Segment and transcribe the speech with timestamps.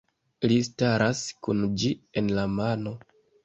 [0.51, 1.93] Li staras kun ĝi
[2.23, 2.99] en la mano.